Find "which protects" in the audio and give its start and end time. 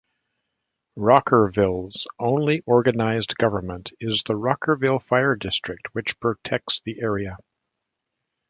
5.93-6.81